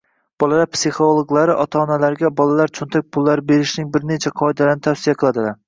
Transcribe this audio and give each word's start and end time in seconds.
bolalar 0.43 0.69
psixologlari 0.75 1.57
ota-onalarga 1.65 2.33
bolalarga 2.41 2.75
cho‘ntak 2.81 3.07
pullari 3.19 3.47
berishning 3.53 3.95
bir 3.95 4.09
necha 4.15 4.35
qoidalarini 4.45 4.89
tavsiya 4.93 5.19
qiladilar: 5.23 5.59